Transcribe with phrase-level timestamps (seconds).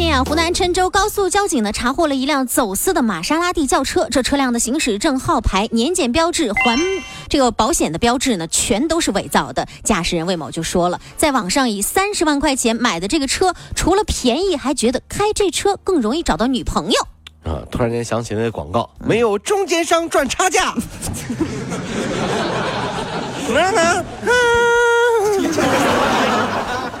[0.00, 6.78] 近啊，湖南郴州高速交警呢查获了一辆走私的玛莎拉蒂轿车，这车辆的行驶证号牌、年检标志、环
[7.28, 9.68] 这个保险的标志呢，全都是伪造的。
[9.84, 17.06] 驾驶人魏某就说了，在网上以三十万块钱买的这个车，除了便宜，还觉得开这车更容易找到女朋友。
[17.44, 17.60] 啊！
[17.70, 20.74] 突然间想起那个广告，没有中间商赚差价。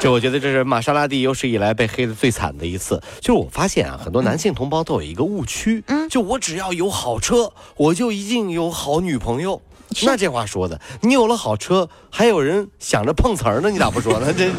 [0.00, 2.98] 这我觉得这是玛莎拉蒂有史以来被黑的最惨的一次。
[3.20, 9.60] 就是我发现啊，很多男性同胞都有一个误区，嗯，就我只要有好车，我就一定有好女朋友。
[10.04, 14.32] 那这话说的，你有了好车，还有人想着碰瓷儿呢，你咋不说呢？
[14.32, 14.50] 这。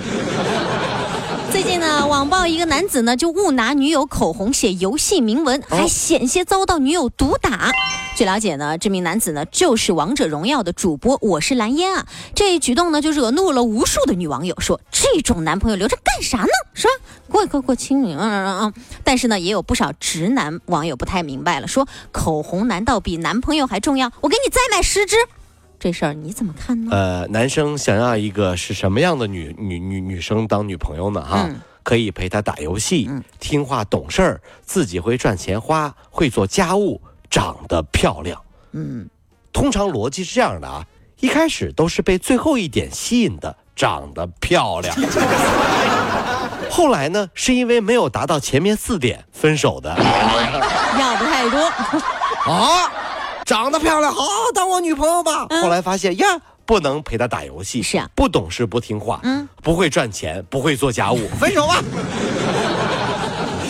[1.92, 7.70] 最近呢，网曝一个男子呢就误拿女友口红写游戏铭文，还险些遭到女友毒打。
[8.16, 12.08] 据了解呢，这名男子呢就是王者荣耀的主播，我是蓝烟啊。
[12.34, 16.48] 这一举动呢就惹怒了无数的女网友，说这种男朋友留着干啥呢？
[16.74, 16.94] 是吧？
[17.28, 18.74] 过过过清明，嗯嗯嗯。
[19.04, 24.10] 但是呢，也有不少直男网友不太明白了，说口红难道比男朋友还重要？
[24.22, 25.18] 我给你再买十支。
[25.78, 26.92] 这事儿你怎么看呢？
[26.92, 31.22] 呃，男生想要一个是什么样的女女女女生当女朋友呢？
[31.22, 31.50] 哈，
[31.84, 38.42] 可以陪他打游戏，听话懂事儿，自己会赚钱花，会做家务，长得漂亮。
[38.72, 39.10] 嗯，
[39.52, 40.86] 通常逻辑是这样的啊，
[41.20, 44.96] 一开始都是被最后一点吸引的，长得漂亮。
[46.70, 49.90] 后来呢，是因为没有达到前面四点分手的。
[49.90, 51.60] 要的太多
[52.52, 52.92] 啊。
[53.44, 54.24] 长得漂亮，好，
[54.54, 55.46] 当我女朋友吧。
[55.62, 56.26] 后来发现呀，
[56.72, 61.84] 不能陪他打游戏，是啊，不懂事，不听话，嗯，不会赚钱，不会做家务， 分手吧。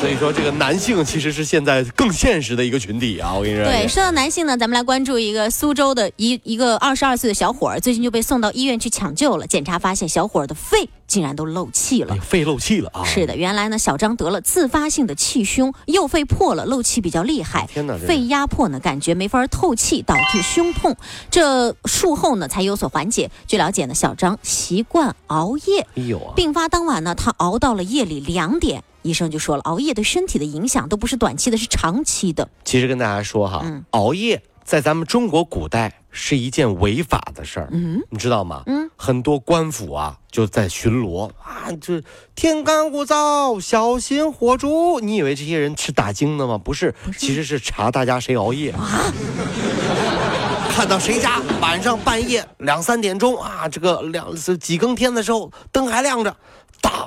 [0.01, 3.35] 所以说，这个男性其实是现在更现实的一个群体啊！
[3.35, 9.45] 我跟你说，对，说到男性呢，咱们来关注一个苏州的一一个二十二岁的小伙儿，最近就被送到医院去抢救了。
[9.45, 13.05] 检查发现，小伙儿的肺竟然都漏气了，肺漏气了啊！
[13.05, 20.97] 是的，原来呢，小张得了自发性的气胸，右肺破了，漏气比较厉害，天哪，肺压迫呢，感觉没法透气，导致胸痛。
[21.29, 23.29] 这术后呢，才有所缓解。
[23.45, 28.83] 据了解呢，小张习惯熬夜，哎呦，病发当晚呢，他熬到了夜里两点。
[29.01, 32.49] 医生就说了，熬夜对身体的影响都不是短期的，是长期的。
[32.63, 38.63] 其实跟大家说哈，熬夜在咱们中国古代是一件违法的事儿，嗯，你知道吗？
[38.67, 42.01] 嗯，很多官府啊就在巡逻啊，这
[42.35, 44.99] 天干物燥，小心火烛。
[44.99, 46.57] 你以为这些人是打更的吗？
[46.57, 49.11] 不是，其实是查大家谁熬夜啊。
[50.71, 56.35] 看到谁家晚上半夜两三点钟啊，这个两几更天的时候灯还亮着。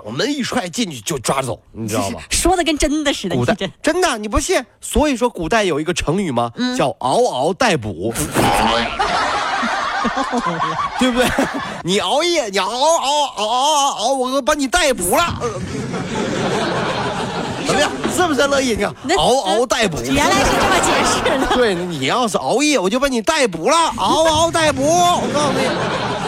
[0.05, 2.21] 挡门一踹进去就抓走，你知道吗？
[2.29, 3.35] 说的跟真的似的。
[3.35, 4.63] 古代真的，你不信？
[4.81, 6.53] 所以说古代有一个成语吗？
[6.77, 8.13] 叫嗷嗷待哺，
[10.99, 11.27] 对不对？
[11.83, 15.39] 你熬夜，你熬熬熬熬熬，我把你逮捕了。
[17.67, 17.91] 怎么样？
[18.15, 18.77] 是不是乐意？
[18.77, 21.57] 你看，嗷嗷待哺，原来是这么解释的。
[21.57, 23.77] 对，你要是熬夜，我就把你逮捕了。
[23.97, 25.65] 嗷嗷待哺，我告诉你，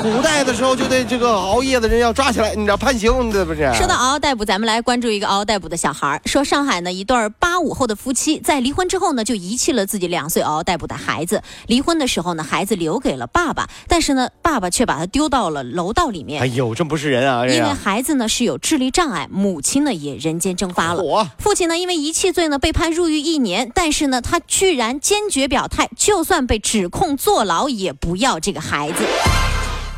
[0.06, 3.68] 古代的时候就得这个熬夜的人要抓起来，你知道判刑，对不是？
[3.74, 6.22] 说到嗷嗷待哺，咱们来关注一个嗷嗷待哺的小孩。
[6.26, 11.42] 说上海呢，一对八五后的夫妻在离婚之后呢，就遗弃了自己两岁嗷嗷待哺的孩子。
[11.66, 16.40] 离婚的时候呢，孩子留给了爸爸，但是呢， 爸爸却把他丢到了楼道里面。
[16.40, 17.44] 哎呦，这不是人啊！
[17.44, 21.02] 因为孩子呢是有智力障碍，母亲呢也人间蒸发了。
[21.38, 29.02] 父亲呢，因为遗弃罪呢被判入狱一年，但是呢，他居然坚决表态，就算被指控坐牢，也不要这个孩子。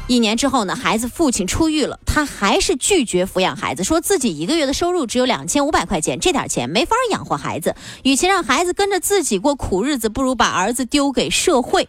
[0.09, 11.89] 一年之后呢，孩子父亲出狱了，他还是拒绝抚养孩子，说自己一个月的收入只有两千五百块钱，这点钱没法养活孩子，与其让孩子跟着自己过苦日子，不如把儿子丢给社会。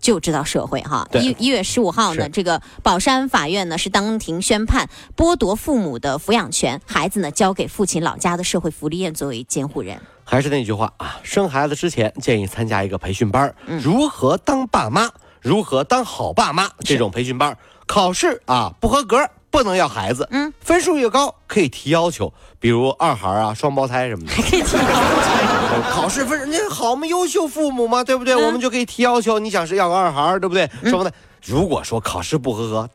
[0.00, 9.98] 就知道社会哈，一一月十五号呢，这个宝山法院呢是当庭宣判，剥夺父母的抚养权，孩子呢交给父亲老家的社会福利院作为监护人。
[10.22, 13.52] 还是那句话啊，生孩子之前建议参加一个培训班，
[13.82, 15.10] 如何当爸妈，
[15.48, 17.56] 如何当好爸妈这种培训班，
[17.86, 19.18] 考试啊不合格。
[19.50, 22.30] 不能要孩子，嗯，分数越高可以提要求，
[22.60, 25.90] 比如二孩啊、双胞胎什么的，可以提要求。
[25.90, 28.36] 考试分那好嘛，优秀父母嘛，对不对？
[28.36, 29.38] 我们就可以提要求。
[29.38, 30.68] 你想是要个二孩，对不对？
[30.84, 31.10] 双胞胎，
[31.42, 32.90] 如果说考试不合格，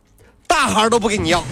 [0.46, 1.44] 大孩都不给你要。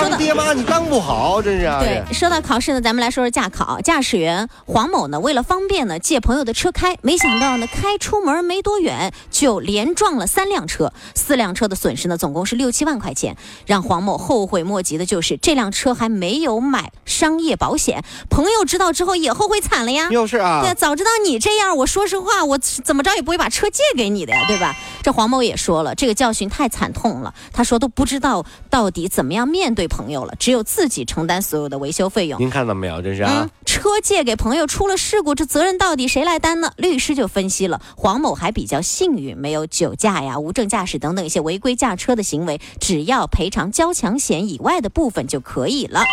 [0.00, 1.64] 当爹妈你当不好，真是。
[1.80, 3.80] 对，说到考试呢，咱们来说说驾考。
[3.80, 13.36] 驾驶员黄某呢，为了方便呢，借朋友的车开，没想到呢，开出门没多远就连撞了三辆车，四辆车的损失呢，总共是六七万块钱。
[13.66, 20.06] 让黄某后悔莫及的就是这辆车还没有买商业保险，朋友知道之后也后悔惨了呀。
[20.12, 24.76] 又是啊，对，早知道你这样，我说实话，我怎么着也不会把车借给你的呀， 对吧？
[25.02, 32.40] 这黄某也说了，这个教训太惨痛了，他说都不知道到底怎么样面对朋友了，只有自己承担所有的维修费用。
[32.40, 33.02] 您看到没有？
[33.02, 36.70] 这是啊，车借给朋友出了事故，这责任到底谁来担呢？
[36.76, 46.04] 律师就分析了，黄某还比较幸运，没有酒驾呀、无证驾驶等等一些违规驾车的行为，只要赔偿交强险以外的部分就可以了。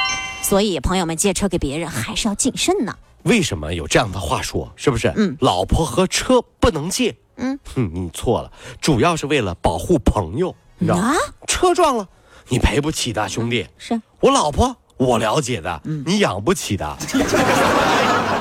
[0.42, 2.96] 所以朋友们借车给别人还是要谨慎呢。
[3.24, 4.72] 为什么有这样的话说？
[4.76, 5.12] 是不是？
[5.16, 7.16] 嗯，老婆和车不能借。
[7.38, 11.16] 嗯，哼，你错了，主要是为了保护朋友，你知道吗？
[11.48, 12.08] 车撞了，
[12.48, 13.66] 你赔不起的，兄弟。
[13.78, 17.22] 是我老婆，我了解的，你养不起的， 对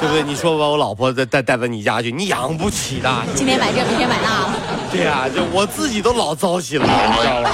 [0.09, 0.23] 不对？
[0.23, 3.11] 你说把我老婆带带带到你家去，你养不起的。
[3.35, 4.55] 今天买这，明天买那。
[4.93, 7.51] 对呀，就我自己都老糟心了，你知道吗？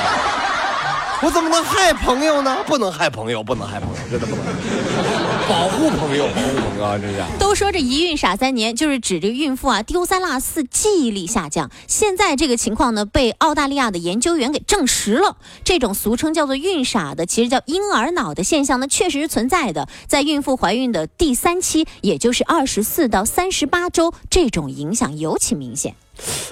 [1.22, 2.64] 我怎么能害朋友呢？
[2.66, 4.44] 不能害朋友，不能害朋友，真的不能。
[5.46, 6.96] 保护朋友，保护朋友啊！
[6.96, 7.22] 这是。
[7.38, 11.70] 都说这一孕傻三年，就是指这个孕妇啊丢三落四，记忆力下降。
[11.86, 15.36] 现在这个情况呢，被澳大利亚的研究员给证实了。
[15.62, 19.88] 这种俗称叫做孕傻的，其实叫婴儿脑的现象呢，确实是存在的。
[20.06, 25.94] 在孕妇怀孕的第三期，也就是二十四到三十八周，这种影响尤其明显。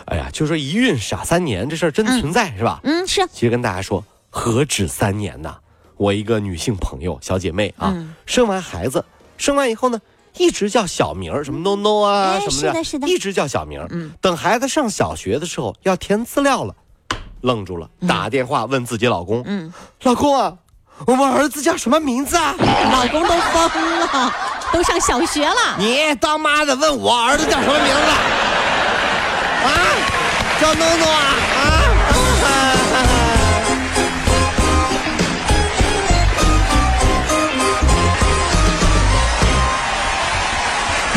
[0.04, 2.80] 哎呀，就说一孕傻三年这事儿真的存在是吧？
[2.82, 3.26] 嗯，是。
[3.32, 4.04] 其实跟大家说。
[4.30, 5.56] 何止三年呐！
[5.96, 7.92] 我一个女性朋友、小姐妹啊，
[8.24, 9.04] 生完孩子，
[9.36, 10.00] 生完以后呢，
[10.36, 13.88] 一直叫小名儿，什么 no no 啊，什么的，是的，是的，一直叫小名儿。
[13.90, 16.74] 嗯，等孩子上小学的时候要填资料了，
[17.40, 19.72] 愣住了，打电话问自己老公：“嗯，
[20.02, 20.56] 老公啊，
[21.06, 22.54] 我们儿子叫什么名字啊？”
[22.92, 24.32] 老公都疯了，
[24.72, 25.76] 都上小学了。
[25.78, 28.10] 你当妈的问我儿子叫什么名字？
[29.66, 29.70] 啊，
[30.60, 31.77] 叫 no no 啊啊！